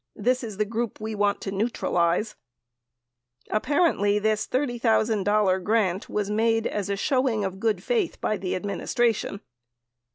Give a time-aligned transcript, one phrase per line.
[0.15, 2.31] This is the group we want to neutralize.
[3.51, 8.55] 3 Apparently, this $30,000 grant was made as a showing of good faith by the
[8.55, 9.41] administration.